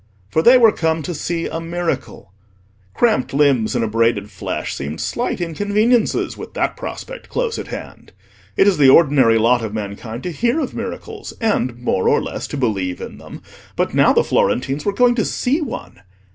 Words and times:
For 0.31 0.41
they 0.41 0.57
were 0.57 0.71
come 0.71 1.03
to 1.03 1.13
see 1.13 1.45
a 1.45 1.59
Miracle: 1.61 2.33
cramped 2.95 3.35
limbs 3.35 3.75
and 3.75 3.85
abraded 3.85 4.31
flesh 4.31 4.73
seemed 4.73 4.99
slight 4.99 5.39
inconveniences 5.39 6.35
with 6.35 6.55
that 6.55 6.75
prospect 6.75 7.29
close 7.29 7.59
at 7.59 7.67
hand. 7.67 8.11
It 8.57 8.67
is 8.67 8.79
the 8.79 8.89
ordinary 8.89 9.37
lot 9.37 9.61
of 9.63 9.75
mankind 9.75 10.23
to 10.23 10.31
hear 10.31 10.59
of 10.59 10.73
miracles, 10.73 11.33
and 11.39 11.77
more 11.77 12.09
or 12.09 12.19
less 12.19 12.47
to 12.47 12.57
believe 12.57 12.99
in 12.99 13.19
them; 13.19 13.43
but 13.75 13.93
now 13.93 14.11
the 14.11 14.23
Florentines 14.23 14.85
were 14.85 14.91
going 14.91 15.13
to 15.13 15.23
see 15.23 15.61
one. 15.61 16.01